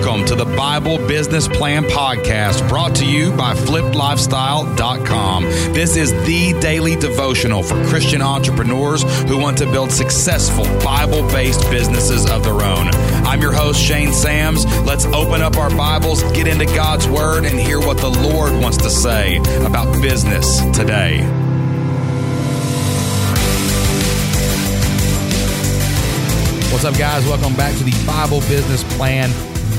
Welcome 0.00 0.24
to 0.28 0.34
the 0.34 0.46
Bible 0.56 0.96
Business 0.96 1.46
Plan 1.46 1.84
Podcast 1.84 2.66
brought 2.70 2.94
to 2.96 3.04
you 3.04 3.36
by 3.36 3.52
flippedlifestyle.com. 3.52 5.44
This 5.74 5.94
is 5.94 6.10
the 6.24 6.58
daily 6.58 6.96
devotional 6.96 7.62
for 7.62 7.74
Christian 7.84 8.22
entrepreneurs 8.22 9.02
who 9.28 9.36
want 9.36 9.58
to 9.58 9.66
build 9.66 9.92
successful 9.92 10.64
Bible 10.82 11.20
based 11.28 11.60
businesses 11.70 12.24
of 12.30 12.42
their 12.44 12.54
own. 12.54 12.88
I'm 13.26 13.42
your 13.42 13.52
host, 13.52 13.78
Shane 13.78 14.14
Sams. 14.14 14.64
Let's 14.86 15.04
open 15.04 15.42
up 15.42 15.58
our 15.58 15.68
Bibles, 15.68 16.22
get 16.32 16.46
into 16.46 16.64
God's 16.64 17.06
Word, 17.06 17.44
and 17.44 17.60
hear 17.60 17.78
what 17.78 17.98
the 17.98 18.08
Lord 18.08 18.54
wants 18.54 18.78
to 18.78 18.88
say 18.88 19.36
about 19.66 20.00
business 20.00 20.62
today. 20.74 21.20
What's 26.72 26.84
up, 26.84 26.96
guys? 26.96 27.26
Welcome 27.26 27.54
back 27.54 27.76
to 27.76 27.84
the 27.84 28.06
Bible 28.06 28.40
Business 28.48 28.82
Plan, 28.96 29.28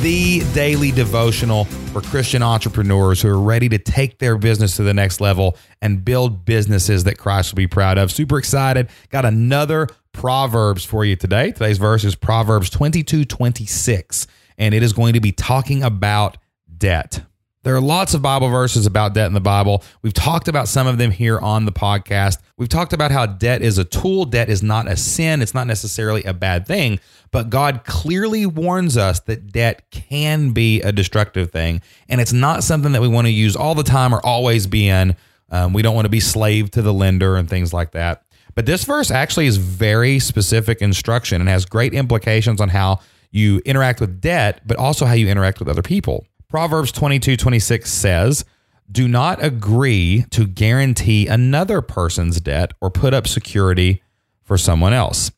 the 0.00 0.40
daily 0.54 0.90
devotional 0.92 1.66
for 1.92 2.00
Christian 2.00 2.42
entrepreneurs 2.42 3.20
who 3.20 3.28
are 3.28 3.38
ready 3.38 3.68
to 3.68 3.76
take 3.76 4.18
their 4.18 4.38
business 4.38 4.76
to 4.76 4.82
the 4.82 4.94
next 4.94 5.20
level 5.20 5.58
and 5.82 6.02
build 6.02 6.46
businesses 6.46 7.04
that 7.04 7.18
Christ 7.18 7.52
will 7.52 7.58
be 7.58 7.66
proud 7.66 7.98
of. 7.98 8.10
Super 8.10 8.38
excited. 8.38 8.88
Got 9.10 9.26
another 9.26 9.88
Proverbs 10.12 10.84
for 10.86 11.04
you 11.04 11.16
today. 11.16 11.52
Today's 11.52 11.76
verse 11.76 12.04
is 12.04 12.14
Proverbs 12.14 12.70
22 12.70 13.26
26, 13.26 14.26
and 14.56 14.74
it 14.74 14.82
is 14.82 14.94
going 14.94 15.12
to 15.12 15.20
be 15.20 15.32
talking 15.32 15.82
about 15.82 16.38
debt. 16.78 17.22
There 17.62 17.76
are 17.76 17.80
lots 17.80 18.14
of 18.14 18.22
Bible 18.22 18.48
verses 18.48 18.86
about 18.86 19.12
debt 19.12 19.26
in 19.26 19.34
the 19.34 19.40
Bible. 19.40 19.84
We've 20.00 20.14
talked 20.14 20.48
about 20.48 20.66
some 20.66 20.86
of 20.86 20.96
them 20.96 21.10
here 21.10 21.38
on 21.38 21.66
the 21.66 21.72
podcast. 21.72 22.38
We've 22.56 22.70
talked 22.70 22.94
about 22.94 23.10
how 23.10 23.26
debt 23.26 23.60
is 23.60 23.76
a 23.76 23.84
tool, 23.84 24.24
debt 24.24 24.48
is 24.48 24.62
not 24.62 24.88
a 24.88 24.96
sin, 24.96 25.42
it's 25.42 25.52
not 25.52 25.66
necessarily 25.66 26.24
a 26.24 26.32
bad 26.32 26.66
thing, 26.66 27.00
but 27.32 27.50
God 27.50 27.84
clearly 27.84 28.46
warns 28.46 28.96
us 28.96 29.20
that 29.20 29.52
debt 29.52 29.90
can 29.90 30.52
be 30.52 30.80
a 30.80 30.90
destructive 30.90 31.50
thing, 31.50 31.82
and 32.08 32.18
it's 32.18 32.32
not 32.32 32.64
something 32.64 32.92
that 32.92 33.02
we 33.02 33.08
want 33.08 33.26
to 33.26 33.32
use 33.32 33.56
all 33.56 33.74
the 33.74 33.82
time 33.82 34.14
or 34.14 34.24
always 34.24 34.66
be 34.66 34.88
in. 34.88 35.14
Um, 35.50 35.74
we 35.74 35.82
don't 35.82 35.94
want 35.94 36.06
to 36.06 36.10
be 36.10 36.20
slave 36.20 36.70
to 36.70 36.82
the 36.82 36.94
lender 36.94 37.36
and 37.36 37.46
things 37.46 37.74
like 37.74 37.90
that. 37.90 38.22
But 38.54 38.64
this 38.64 38.84
verse 38.84 39.10
actually 39.10 39.46
is 39.46 39.58
very 39.58 40.18
specific 40.18 40.80
instruction 40.80 41.42
and 41.42 41.50
has 41.50 41.66
great 41.66 41.92
implications 41.92 42.58
on 42.58 42.70
how 42.70 43.00
you 43.30 43.60
interact 43.66 44.00
with 44.00 44.22
debt, 44.22 44.62
but 44.66 44.78
also 44.78 45.04
how 45.04 45.12
you 45.12 45.28
interact 45.28 45.58
with 45.58 45.68
other 45.68 45.82
people. 45.82 46.26
Proverbs 46.50 46.90
22 46.90 47.36
26 47.36 47.88
says, 47.90 48.44
Do 48.90 49.06
not 49.06 49.42
agree 49.42 50.24
to 50.30 50.48
guarantee 50.48 51.28
another 51.28 51.80
person's 51.80 52.40
debt 52.40 52.72
or 52.80 52.90
put 52.90 53.14
up 53.14 53.28
security 53.28 54.02
for 54.42 54.58
someone 54.58 54.92
else. 54.92 55.30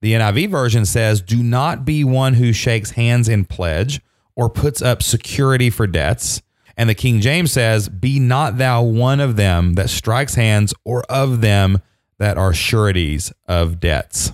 The 0.00 0.14
NIV 0.14 0.50
version 0.50 0.86
says, 0.86 1.20
Do 1.20 1.42
not 1.42 1.84
be 1.84 2.02
one 2.02 2.34
who 2.34 2.54
shakes 2.54 2.92
hands 2.92 3.28
in 3.28 3.44
pledge 3.44 4.00
or 4.36 4.48
puts 4.48 4.80
up 4.80 5.02
security 5.02 5.68
for 5.68 5.86
debts. 5.86 6.40
And 6.78 6.88
the 6.88 6.94
King 6.94 7.20
James 7.20 7.52
says, 7.52 7.90
Be 7.90 8.18
not 8.18 8.56
thou 8.56 8.82
one 8.82 9.20
of 9.20 9.36
them 9.36 9.74
that 9.74 9.90
strikes 9.90 10.34
hands 10.34 10.72
or 10.82 11.02
of 11.10 11.42
them 11.42 11.82
that 12.18 12.38
are 12.38 12.54
sureties 12.54 13.34
of 13.46 13.80
debts. 13.80 14.32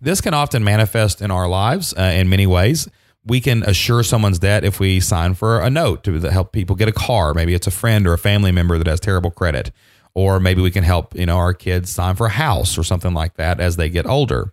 This 0.00 0.20
can 0.20 0.34
often 0.34 0.62
manifest 0.62 1.20
in 1.20 1.32
our 1.32 1.48
lives 1.48 1.92
uh, 1.98 2.02
in 2.02 2.28
many 2.28 2.46
ways 2.46 2.88
we 3.26 3.40
can 3.40 3.62
assure 3.62 4.02
someone's 4.02 4.38
debt 4.38 4.64
if 4.64 4.78
we 4.78 5.00
sign 5.00 5.34
for 5.34 5.60
a 5.60 5.70
note 5.70 6.04
to 6.04 6.18
help 6.30 6.52
people 6.52 6.76
get 6.76 6.88
a 6.88 6.92
car. 6.92 7.34
Maybe 7.34 7.54
it's 7.54 7.66
a 7.66 7.70
friend 7.72 8.06
or 8.06 8.12
a 8.12 8.18
family 8.18 8.52
member 8.52 8.76
that 8.78 8.86
has 8.86 9.00
terrible 9.00 9.30
credit. 9.30 9.70
Or 10.14 10.38
maybe 10.38 10.62
we 10.62 10.70
can 10.70 10.84
help, 10.84 11.14
you 11.16 11.26
know, 11.26 11.38
our 11.38 11.54
kids 11.54 11.90
sign 11.90 12.14
for 12.14 12.26
a 12.26 12.30
house 12.30 12.78
or 12.78 12.84
something 12.84 13.14
like 13.14 13.34
that 13.34 13.60
as 13.60 13.76
they 13.76 13.88
get 13.88 14.06
older. 14.06 14.52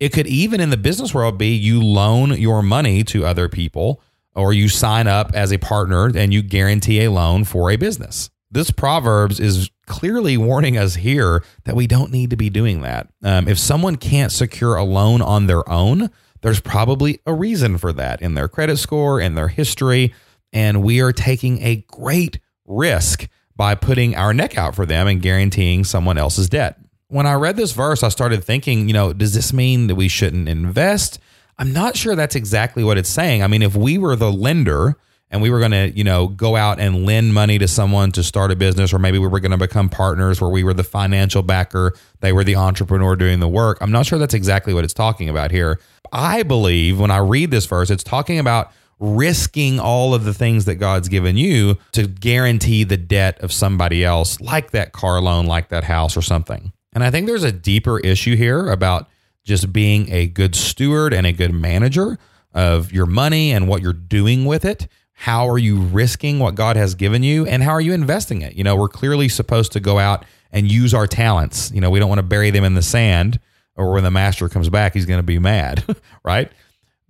It 0.00 0.12
could 0.12 0.26
even 0.26 0.60
in 0.60 0.70
the 0.70 0.76
business 0.76 1.14
world 1.14 1.38
be 1.38 1.54
you 1.54 1.82
loan 1.82 2.32
your 2.32 2.62
money 2.62 3.04
to 3.04 3.24
other 3.24 3.48
people 3.48 4.02
or 4.34 4.52
you 4.52 4.68
sign 4.68 5.06
up 5.06 5.32
as 5.34 5.52
a 5.52 5.58
partner 5.58 6.10
and 6.14 6.32
you 6.34 6.42
guarantee 6.42 7.04
a 7.04 7.10
loan 7.10 7.44
for 7.44 7.70
a 7.70 7.76
business. 7.76 8.30
This 8.50 8.70
Proverbs 8.70 9.40
is 9.40 9.70
clearly 9.86 10.36
warning 10.36 10.76
us 10.76 10.96
here 10.96 11.42
that 11.64 11.76
we 11.76 11.86
don't 11.86 12.12
need 12.12 12.30
to 12.30 12.36
be 12.36 12.50
doing 12.50 12.82
that. 12.82 13.08
Um, 13.22 13.48
if 13.48 13.58
someone 13.58 13.96
can't 13.96 14.32
secure 14.32 14.76
a 14.76 14.84
loan 14.84 15.22
on 15.22 15.46
their 15.46 15.68
own, 15.68 16.10
there's 16.46 16.60
probably 16.60 17.18
a 17.26 17.34
reason 17.34 17.76
for 17.76 17.92
that 17.92 18.22
in 18.22 18.34
their 18.34 18.46
credit 18.46 18.76
score, 18.76 19.20
in 19.20 19.34
their 19.34 19.48
history. 19.48 20.14
And 20.52 20.80
we 20.80 21.00
are 21.00 21.10
taking 21.10 21.60
a 21.60 21.84
great 21.88 22.38
risk 22.64 23.26
by 23.56 23.74
putting 23.74 24.14
our 24.14 24.32
neck 24.32 24.56
out 24.56 24.76
for 24.76 24.86
them 24.86 25.08
and 25.08 25.20
guaranteeing 25.20 25.82
someone 25.82 26.16
else's 26.16 26.48
debt. 26.48 26.78
When 27.08 27.26
I 27.26 27.32
read 27.34 27.56
this 27.56 27.72
verse, 27.72 28.04
I 28.04 28.10
started 28.10 28.44
thinking, 28.44 28.86
you 28.86 28.94
know, 28.94 29.12
does 29.12 29.34
this 29.34 29.52
mean 29.52 29.88
that 29.88 29.96
we 29.96 30.06
shouldn't 30.06 30.48
invest? 30.48 31.18
I'm 31.58 31.72
not 31.72 31.96
sure 31.96 32.14
that's 32.14 32.36
exactly 32.36 32.84
what 32.84 32.96
it's 32.96 33.08
saying. 33.08 33.42
I 33.42 33.48
mean, 33.48 33.62
if 33.62 33.74
we 33.74 33.98
were 33.98 34.14
the 34.14 34.30
lender, 34.30 34.96
and 35.30 35.42
we 35.42 35.50
were 35.50 35.58
going 35.58 35.72
to, 35.72 35.90
you 35.90 36.04
know, 36.04 36.28
go 36.28 36.56
out 36.56 36.78
and 36.78 37.04
lend 37.04 37.34
money 37.34 37.58
to 37.58 37.66
someone 37.66 38.12
to 38.12 38.22
start 38.22 38.50
a 38.50 38.56
business, 38.56 38.92
or 38.92 38.98
maybe 38.98 39.18
we 39.18 39.26
were 39.26 39.40
going 39.40 39.50
to 39.50 39.56
become 39.56 39.88
partners 39.88 40.40
where 40.40 40.50
we 40.50 40.62
were 40.62 40.74
the 40.74 40.84
financial 40.84 41.42
backer, 41.42 41.92
they 42.20 42.32
were 42.32 42.44
the 42.44 42.56
entrepreneur 42.56 43.16
doing 43.16 43.40
the 43.40 43.48
work. 43.48 43.78
I'm 43.80 43.90
not 43.90 44.06
sure 44.06 44.18
that's 44.18 44.34
exactly 44.34 44.72
what 44.72 44.84
it's 44.84 44.94
talking 44.94 45.28
about 45.28 45.50
here. 45.50 45.80
I 46.12 46.42
believe 46.42 47.00
when 47.00 47.10
I 47.10 47.18
read 47.18 47.50
this 47.50 47.66
verse, 47.66 47.90
it's 47.90 48.04
talking 48.04 48.38
about 48.38 48.72
risking 48.98 49.78
all 49.78 50.14
of 50.14 50.24
the 50.24 50.32
things 50.32 50.64
that 50.64 50.76
God's 50.76 51.08
given 51.08 51.36
you 51.36 51.76
to 51.92 52.06
guarantee 52.06 52.84
the 52.84 52.96
debt 52.96 53.38
of 53.40 53.52
somebody 53.52 54.04
else, 54.04 54.40
like 54.40 54.70
that 54.70 54.92
car 54.92 55.20
loan, 55.20 55.46
like 55.46 55.68
that 55.68 55.84
house 55.84 56.16
or 56.16 56.22
something. 56.22 56.72
And 56.94 57.04
I 57.04 57.10
think 57.10 57.26
there's 57.26 57.44
a 57.44 57.52
deeper 57.52 57.98
issue 57.98 58.36
here 58.36 58.70
about 58.70 59.08
just 59.44 59.72
being 59.72 60.10
a 60.10 60.26
good 60.26 60.54
steward 60.54 61.12
and 61.12 61.26
a 61.26 61.32
good 61.32 61.52
manager 61.52 62.18
of 62.54 62.90
your 62.90 63.06
money 63.06 63.52
and 63.52 63.68
what 63.68 63.82
you're 63.82 63.92
doing 63.92 64.46
with 64.46 64.64
it. 64.64 64.88
How 65.18 65.48
are 65.48 65.58
you 65.58 65.80
risking 65.80 66.38
what 66.38 66.54
God 66.54 66.76
has 66.76 66.94
given 66.94 67.22
you 67.22 67.46
and 67.46 67.62
how 67.62 67.72
are 67.72 67.80
you 67.80 67.94
investing 67.94 68.42
it? 68.42 68.54
You 68.54 68.62
know, 68.62 68.76
we're 68.76 68.88
clearly 68.88 69.28
supposed 69.28 69.72
to 69.72 69.80
go 69.80 69.98
out 69.98 70.24
and 70.52 70.70
use 70.70 70.92
our 70.92 71.06
talents. 71.06 71.72
You 71.72 71.80
know, 71.80 71.90
we 71.90 71.98
don't 71.98 72.08
want 72.08 72.18
to 72.18 72.22
bury 72.22 72.50
them 72.50 72.64
in 72.64 72.74
the 72.74 72.82
sand 72.82 73.40
or 73.76 73.92
when 73.92 74.04
the 74.04 74.10
master 74.10 74.48
comes 74.48 74.68
back, 74.68 74.94
he's 74.94 75.06
going 75.06 75.18
to 75.18 75.26
be 75.26 75.38
mad, 75.38 75.84
right? 76.24 76.52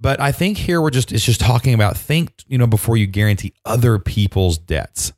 But 0.00 0.20
I 0.20 0.32
think 0.32 0.56
here 0.56 0.80
we're 0.80 0.90
just, 0.90 1.12
it's 1.12 1.24
just 1.24 1.40
talking 1.40 1.74
about 1.74 1.96
think, 1.96 2.32
you 2.46 2.58
know, 2.58 2.66
before 2.66 2.96
you 2.96 3.06
guarantee 3.06 3.54
other 3.64 3.98
people's 3.98 4.56
debts. 4.56 5.12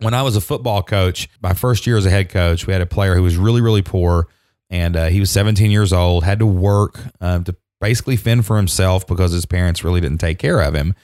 When 0.00 0.12
I 0.12 0.22
was 0.22 0.36
a 0.36 0.40
football 0.40 0.82
coach, 0.82 1.28
my 1.40 1.54
first 1.54 1.86
year 1.86 1.96
as 1.96 2.06
a 2.06 2.10
head 2.10 2.30
coach, 2.30 2.66
we 2.66 2.72
had 2.72 2.82
a 2.82 2.86
player 2.86 3.14
who 3.14 3.22
was 3.22 3.36
really, 3.36 3.60
really 3.60 3.82
poor. 3.82 4.28
And 4.70 4.96
uh, 4.96 5.06
he 5.06 5.20
was 5.20 5.30
17 5.30 5.70
years 5.70 5.92
old, 5.92 6.24
had 6.24 6.40
to 6.40 6.46
work 6.46 7.00
um, 7.20 7.44
to 7.44 7.56
basically 7.80 8.16
fend 8.16 8.44
for 8.46 8.56
himself 8.56 9.06
because 9.06 9.32
his 9.32 9.46
parents 9.46 9.82
really 9.82 10.00
didn't 10.00 10.18
take 10.18 10.38
care 10.38 10.60
of 10.60 10.74
him. 10.74 10.94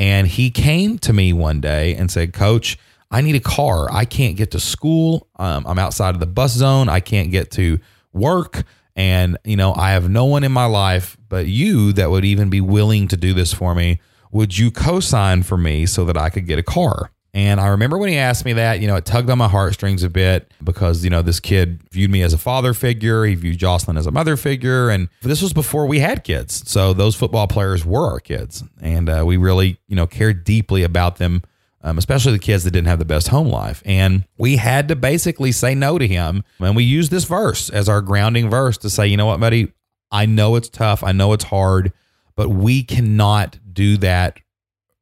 And 0.00 0.26
he 0.26 0.50
came 0.50 0.98
to 1.00 1.12
me 1.12 1.34
one 1.34 1.60
day 1.60 1.94
and 1.94 2.10
said, 2.10 2.32
Coach, 2.32 2.78
I 3.10 3.20
need 3.20 3.34
a 3.34 3.40
car. 3.40 3.92
I 3.92 4.06
can't 4.06 4.34
get 4.34 4.52
to 4.52 4.58
school. 4.58 5.28
Um, 5.36 5.66
I'm 5.66 5.78
outside 5.78 6.14
of 6.14 6.20
the 6.20 6.26
bus 6.26 6.52
zone. 6.52 6.88
I 6.88 7.00
can't 7.00 7.30
get 7.30 7.50
to 7.52 7.78
work. 8.14 8.62
And, 8.96 9.36
you 9.44 9.56
know, 9.56 9.74
I 9.74 9.90
have 9.90 10.08
no 10.08 10.24
one 10.24 10.42
in 10.42 10.52
my 10.52 10.64
life 10.64 11.18
but 11.28 11.46
you 11.46 11.92
that 11.92 12.10
would 12.10 12.24
even 12.24 12.48
be 12.48 12.62
willing 12.62 13.08
to 13.08 13.16
do 13.18 13.34
this 13.34 13.52
for 13.52 13.74
me. 13.74 14.00
Would 14.32 14.56
you 14.56 14.70
co 14.70 15.00
sign 15.00 15.42
for 15.42 15.58
me 15.58 15.84
so 15.84 16.06
that 16.06 16.16
I 16.16 16.30
could 16.30 16.46
get 16.46 16.58
a 16.58 16.62
car? 16.62 17.10
And 17.32 17.60
I 17.60 17.68
remember 17.68 17.96
when 17.96 18.08
he 18.08 18.16
asked 18.16 18.44
me 18.44 18.54
that, 18.54 18.80
you 18.80 18.88
know, 18.88 18.96
it 18.96 19.04
tugged 19.04 19.30
on 19.30 19.38
my 19.38 19.46
heartstrings 19.46 20.02
a 20.02 20.10
bit 20.10 20.52
because, 20.64 21.04
you 21.04 21.10
know, 21.10 21.22
this 21.22 21.38
kid 21.38 21.80
viewed 21.92 22.10
me 22.10 22.22
as 22.22 22.32
a 22.32 22.38
father 22.38 22.74
figure. 22.74 23.24
He 23.24 23.36
viewed 23.36 23.58
Jocelyn 23.58 23.96
as 23.96 24.06
a 24.06 24.10
mother 24.10 24.36
figure. 24.36 24.90
And 24.90 25.08
this 25.22 25.40
was 25.40 25.52
before 25.52 25.86
we 25.86 26.00
had 26.00 26.24
kids. 26.24 26.68
So 26.68 26.92
those 26.92 27.14
football 27.14 27.46
players 27.46 27.84
were 27.84 28.10
our 28.10 28.20
kids. 28.20 28.64
And 28.80 29.08
uh, 29.08 29.22
we 29.24 29.36
really, 29.36 29.78
you 29.86 29.94
know, 29.94 30.08
cared 30.08 30.42
deeply 30.42 30.82
about 30.82 31.16
them 31.18 31.42
um, 31.82 31.98
especially 31.98 32.32
the 32.32 32.38
kids 32.38 32.64
that 32.64 32.72
didn't 32.72 32.88
have 32.88 32.98
the 32.98 33.04
best 33.04 33.28
home 33.28 33.48
life. 33.48 33.82
And 33.84 34.24
we 34.36 34.56
had 34.56 34.88
to 34.88 34.96
basically 34.96 35.52
say 35.52 35.74
no 35.74 35.98
to 35.98 36.06
him. 36.06 36.44
And 36.58 36.76
we 36.76 36.84
used 36.84 37.10
this 37.10 37.24
verse 37.24 37.70
as 37.70 37.88
our 37.88 38.02
grounding 38.02 38.50
verse 38.50 38.76
to 38.78 38.90
say, 38.90 39.06
you 39.06 39.16
know 39.16 39.26
what, 39.26 39.40
buddy, 39.40 39.72
I 40.10 40.26
know 40.26 40.56
it's 40.56 40.68
tough. 40.68 41.02
I 41.02 41.12
know 41.12 41.32
it's 41.32 41.44
hard, 41.44 41.92
but 42.36 42.50
we 42.50 42.82
cannot 42.82 43.58
do 43.72 43.96
that 43.98 44.40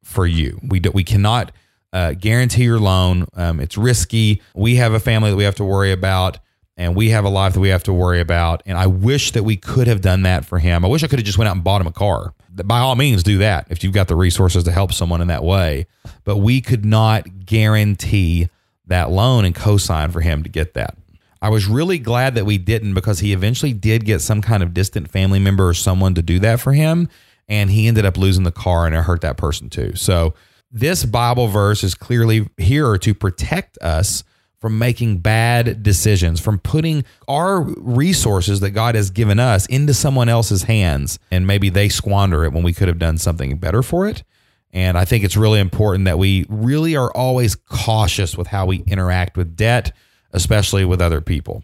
for 0.03 0.25
you. 0.25 0.59
We, 0.67 0.79
do, 0.79 0.91
we 0.91 1.03
cannot 1.03 1.51
uh, 1.93 2.13
guarantee 2.13 2.63
your 2.63 2.79
loan. 2.79 3.25
Um, 3.35 3.59
it's 3.59 3.77
risky. 3.77 4.41
We 4.53 4.75
have 4.75 4.93
a 4.93 4.99
family 4.99 5.31
that 5.31 5.35
we 5.35 5.43
have 5.43 5.55
to 5.55 5.65
worry 5.65 5.91
about. 5.91 6.39
And 6.77 6.95
we 6.95 7.09
have 7.09 7.25
a 7.25 7.29
life 7.29 7.55
that 7.55 7.59
we 7.59 7.69
have 7.69 7.83
to 7.83 7.93
worry 7.93 8.21
about. 8.21 8.63
And 8.65 8.77
I 8.77 8.87
wish 8.87 9.33
that 9.33 9.43
we 9.43 9.57
could 9.57 9.87
have 9.87 9.99
done 9.99 10.21
that 10.21 10.45
for 10.45 10.59
him. 10.59 10.85
I 10.85 10.87
wish 10.87 11.03
I 11.03 11.07
could 11.07 11.19
have 11.19 11.25
just 11.25 11.37
went 11.37 11.49
out 11.49 11.55
and 11.55 11.63
bought 11.63 11.81
him 11.81 11.87
a 11.87 11.91
car 11.91 12.33
by 12.65 12.79
all 12.79 12.95
means 12.95 13.23
do 13.23 13.39
that 13.39 13.67
if 13.69 13.83
you've 13.83 13.93
got 13.93 14.07
the 14.07 14.15
resources 14.15 14.63
to 14.63 14.71
help 14.71 14.93
someone 14.93 15.21
in 15.21 15.27
that 15.27 15.43
way. 15.43 15.87
But 16.23 16.37
we 16.37 16.61
could 16.61 16.85
not 16.85 17.45
guarantee 17.45 18.49
that 18.87 19.11
loan 19.11 19.45
and 19.45 19.53
co-sign 19.53 20.11
for 20.11 20.21
him 20.21 20.43
to 20.43 20.49
get 20.49 20.73
that. 20.73 20.97
I 21.41 21.49
was 21.49 21.67
really 21.67 21.99
glad 21.99 22.35
that 22.35 22.45
we 22.45 22.57
didn't 22.57 22.93
because 22.93 23.19
he 23.19 23.31
eventually 23.31 23.71
did 23.71 24.03
get 24.03 24.21
some 24.21 24.41
kind 24.41 24.61
of 24.61 24.73
distant 24.73 25.09
family 25.09 25.39
member 25.39 25.69
or 25.69 25.73
someone 25.73 26.15
to 26.15 26.21
do 26.21 26.39
that 26.39 26.59
for 26.59 26.73
him. 26.73 27.07
And 27.47 27.69
he 27.69 27.87
ended 27.87 28.05
up 28.05 28.17
losing 28.17 28.43
the 28.43 28.51
car 28.51 28.85
and 28.85 28.95
it 28.95 29.01
hurt 29.01 29.21
that 29.21 29.37
person 29.37 29.69
too. 29.69 29.95
So 29.95 30.33
this 30.71 31.05
Bible 31.05 31.47
verse 31.47 31.83
is 31.83 31.95
clearly 31.95 32.47
here 32.57 32.97
to 32.97 33.13
protect 33.13 33.77
us 33.79 34.23
from 34.59 34.77
making 34.77 35.19
bad 35.19 35.81
decisions, 35.83 36.39
from 36.39 36.59
putting 36.59 37.05
our 37.27 37.61
resources 37.61 38.59
that 38.59 38.71
God 38.71 38.95
has 38.95 39.09
given 39.09 39.39
us 39.39 39.65
into 39.67 39.93
someone 39.93 40.27
else's 40.27 40.63
hands, 40.63 41.17
and 41.31 41.47
maybe 41.47 41.69
they 41.69 41.87
squander 41.87 42.43
it 42.43 42.51
when 42.51 42.63
we 42.63 42.73
could 42.73 42.89
have 42.89 42.99
done 42.99 43.17
something 43.17 43.57
better 43.57 43.81
for 43.81 44.07
it. 44.07 44.23
And 44.71 44.97
I 44.97 45.05
think 45.05 45.23
it's 45.23 45.37
really 45.37 45.59
important 45.59 46.05
that 46.05 46.19
we 46.19 46.45
really 46.49 46.95
are 46.95 47.11
always 47.11 47.55
cautious 47.55 48.37
with 48.37 48.47
how 48.47 48.65
we 48.65 48.83
interact 48.85 49.37
with 49.37 49.55
debt, 49.55 49.95
especially 50.31 50.85
with 50.85 51.01
other 51.01 51.21
people. 51.21 51.63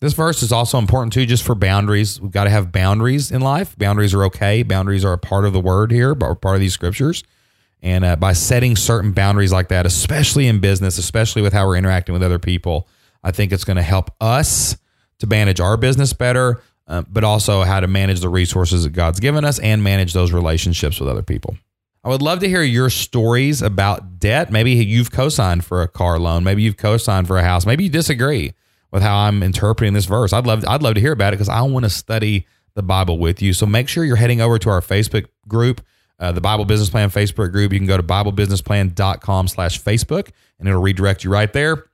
This 0.00 0.14
verse 0.14 0.42
is 0.42 0.50
also 0.50 0.78
important 0.78 1.12
too, 1.12 1.26
just 1.26 1.44
for 1.44 1.54
boundaries. 1.54 2.20
We've 2.20 2.32
got 2.32 2.44
to 2.44 2.50
have 2.50 2.72
boundaries 2.72 3.30
in 3.30 3.40
life. 3.40 3.78
Boundaries 3.78 4.14
are 4.14 4.24
okay. 4.24 4.64
Boundaries 4.64 5.04
are 5.04 5.12
a 5.12 5.18
part 5.18 5.44
of 5.44 5.52
the 5.52 5.60
word 5.60 5.92
here, 5.92 6.14
but 6.16 6.40
part 6.40 6.56
of 6.56 6.60
these 6.60 6.72
scriptures. 6.72 7.22
And 7.82 8.04
uh, 8.04 8.16
by 8.16 8.32
setting 8.32 8.76
certain 8.76 9.12
boundaries 9.12 9.52
like 9.52 9.68
that, 9.68 9.86
especially 9.86 10.46
in 10.46 10.60
business, 10.60 10.98
especially 10.98 11.42
with 11.42 11.52
how 11.52 11.66
we're 11.66 11.76
interacting 11.76 12.12
with 12.12 12.22
other 12.22 12.38
people, 12.38 12.88
I 13.24 13.32
think 13.32 13.52
it's 13.52 13.64
going 13.64 13.76
to 13.76 13.82
help 13.82 14.10
us 14.20 14.76
to 15.18 15.26
manage 15.26 15.60
our 15.60 15.76
business 15.76 16.12
better, 16.12 16.62
uh, 16.86 17.02
but 17.02 17.24
also 17.24 17.62
how 17.62 17.80
to 17.80 17.88
manage 17.88 18.20
the 18.20 18.28
resources 18.28 18.84
that 18.84 18.90
God's 18.90 19.20
given 19.20 19.44
us 19.44 19.58
and 19.58 19.82
manage 19.82 20.12
those 20.12 20.32
relationships 20.32 21.00
with 21.00 21.08
other 21.08 21.22
people. 21.22 21.56
I 22.04 22.08
would 22.08 22.22
love 22.22 22.40
to 22.40 22.48
hear 22.48 22.62
your 22.62 22.90
stories 22.90 23.62
about 23.62 24.18
debt. 24.18 24.50
Maybe 24.50 24.72
you've 24.72 25.12
co 25.12 25.28
signed 25.28 25.64
for 25.64 25.82
a 25.82 25.88
car 25.88 26.18
loan. 26.18 26.42
Maybe 26.42 26.62
you've 26.62 26.76
co 26.76 26.96
signed 26.96 27.28
for 27.28 27.38
a 27.38 27.42
house. 27.44 27.64
Maybe 27.64 27.84
you 27.84 27.90
disagree 27.90 28.54
with 28.90 29.02
how 29.02 29.16
I'm 29.16 29.42
interpreting 29.42 29.94
this 29.94 30.04
verse. 30.04 30.32
I'd 30.32 30.46
love 30.46 30.64
I'd 30.66 30.82
love 30.82 30.94
to 30.94 31.00
hear 31.00 31.12
about 31.12 31.32
it 31.32 31.36
because 31.36 31.48
I 31.48 31.62
want 31.62 31.84
to 31.84 31.90
study 31.90 32.46
the 32.74 32.82
Bible 32.82 33.18
with 33.18 33.40
you. 33.40 33.52
So 33.52 33.66
make 33.66 33.88
sure 33.88 34.04
you're 34.04 34.16
heading 34.16 34.40
over 34.40 34.58
to 34.58 34.70
our 34.70 34.80
Facebook 34.80 35.26
group, 35.46 35.80
uh, 36.22 36.32
the 36.32 36.40
Bible 36.40 36.64
Business 36.64 36.88
Plan 36.88 37.10
Facebook 37.10 37.50
group. 37.50 37.72
You 37.72 37.80
can 37.80 37.88
go 37.88 37.96
to 37.96 38.02
BibleBusinessPlan.com 38.02 39.48
slash 39.48 39.82
Facebook 39.82 40.30
and 40.58 40.68
it'll 40.68 40.80
redirect 40.80 41.24
you 41.24 41.30
right 41.30 41.52
there 41.52 41.86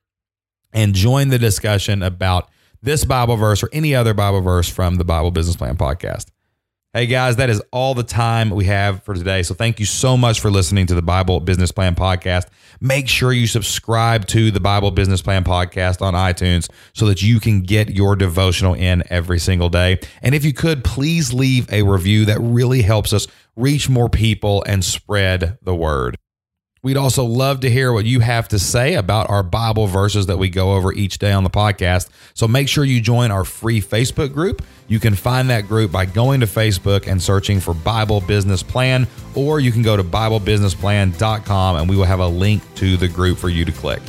and 0.72 0.94
join 0.94 1.28
the 1.28 1.38
discussion 1.38 2.02
about 2.02 2.50
this 2.82 3.04
Bible 3.04 3.36
verse 3.36 3.62
or 3.62 3.70
any 3.72 3.94
other 3.94 4.12
Bible 4.12 4.42
verse 4.42 4.68
from 4.68 4.96
the 4.96 5.04
Bible 5.04 5.30
Business 5.30 5.56
Plan 5.56 5.76
podcast. 5.76 6.26
Hey 6.94 7.04
guys, 7.04 7.36
that 7.36 7.50
is 7.50 7.60
all 7.70 7.92
the 7.92 8.02
time 8.02 8.48
we 8.48 8.64
have 8.64 9.02
for 9.02 9.12
today. 9.14 9.42
So 9.42 9.52
thank 9.52 9.78
you 9.78 9.84
so 9.84 10.16
much 10.16 10.40
for 10.40 10.50
listening 10.50 10.86
to 10.86 10.94
the 10.94 11.02
Bible 11.02 11.38
Business 11.38 11.70
Plan 11.70 11.94
podcast. 11.94 12.46
Make 12.80 13.08
sure 13.08 13.30
you 13.30 13.46
subscribe 13.46 14.24
to 14.28 14.50
the 14.50 14.58
Bible 14.58 14.90
Business 14.90 15.20
Plan 15.20 15.44
podcast 15.44 16.00
on 16.00 16.14
iTunes 16.14 16.70
so 16.94 17.04
that 17.04 17.20
you 17.20 17.40
can 17.40 17.60
get 17.60 17.90
your 17.90 18.16
devotional 18.16 18.72
in 18.72 19.02
every 19.10 19.38
single 19.38 19.68
day. 19.68 19.98
And 20.22 20.34
if 20.34 20.46
you 20.46 20.54
could, 20.54 20.82
please 20.82 21.34
leave 21.34 21.70
a 21.70 21.82
review 21.82 22.24
that 22.24 22.40
really 22.40 22.80
helps 22.80 23.12
us 23.12 23.26
reach 23.54 23.90
more 23.90 24.08
people 24.08 24.64
and 24.66 24.82
spread 24.82 25.58
the 25.60 25.74
word. 25.74 26.16
We'd 26.88 26.96
also 26.96 27.24
love 27.24 27.60
to 27.60 27.70
hear 27.70 27.92
what 27.92 28.06
you 28.06 28.20
have 28.20 28.48
to 28.48 28.58
say 28.58 28.94
about 28.94 29.28
our 29.28 29.42
Bible 29.42 29.86
verses 29.88 30.24
that 30.24 30.38
we 30.38 30.48
go 30.48 30.72
over 30.72 30.90
each 30.90 31.18
day 31.18 31.32
on 31.32 31.44
the 31.44 31.50
podcast. 31.50 32.08
So 32.32 32.48
make 32.48 32.66
sure 32.66 32.82
you 32.82 32.98
join 33.02 33.30
our 33.30 33.44
free 33.44 33.82
Facebook 33.82 34.32
group. 34.32 34.64
You 34.86 34.98
can 34.98 35.14
find 35.14 35.50
that 35.50 35.68
group 35.68 35.92
by 35.92 36.06
going 36.06 36.40
to 36.40 36.46
Facebook 36.46 37.06
and 37.06 37.22
searching 37.22 37.60
for 37.60 37.74
Bible 37.74 38.22
Business 38.22 38.62
Plan, 38.62 39.06
or 39.34 39.60
you 39.60 39.70
can 39.70 39.82
go 39.82 39.98
to 39.98 40.02
BibleBusinessPlan.com 40.02 41.76
and 41.76 41.90
we 41.90 41.94
will 41.94 42.04
have 42.04 42.20
a 42.20 42.26
link 42.26 42.62
to 42.76 42.96
the 42.96 43.06
group 43.06 43.36
for 43.36 43.50
you 43.50 43.66
to 43.66 43.72
click. 43.72 44.00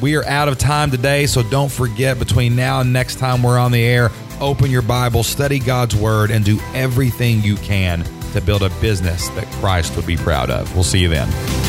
We 0.00 0.14
are 0.14 0.24
out 0.26 0.46
of 0.46 0.58
time 0.58 0.92
today, 0.92 1.26
so 1.26 1.42
don't 1.42 1.72
forget 1.72 2.20
between 2.20 2.54
now 2.54 2.82
and 2.82 2.92
next 2.92 3.18
time 3.18 3.42
we're 3.42 3.58
on 3.58 3.72
the 3.72 3.82
air, 3.82 4.12
open 4.40 4.70
your 4.70 4.82
Bible, 4.82 5.24
study 5.24 5.58
God's 5.58 5.96
Word, 5.96 6.30
and 6.30 6.44
do 6.44 6.60
everything 6.72 7.42
you 7.42 7.56
can 7.56 8.04
to 8.32 8.40
build 8.40 8.62
a 8.62 8.70
business 8.80 9.28
that 9.30 9.46
Christ 9.54 9.96
would 9.96 10.06
be 10.06 10.16
proud 10.16 10.50
of. 10.50 10.72
We'll 10.76 10.84
see 10.84 11.00
you 11.00 11.08
then. 11.08 11.61